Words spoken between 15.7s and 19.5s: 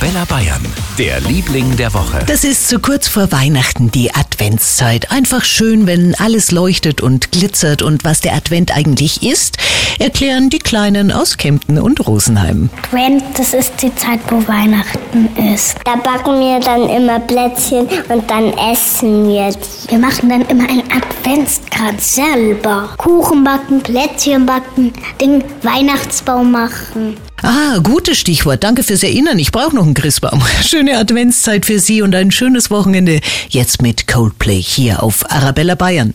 Da backen wir dann immer Plätzchen und dann essen